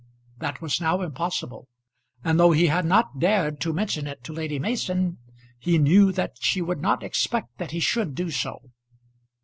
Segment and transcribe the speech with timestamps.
[0.39, 1.67] That was now impossible,
[2.23, 5.19] and though he had not dared to mention it to Lady Mason,
[5.59, 8.71] he knew that she would not expect that he should do so.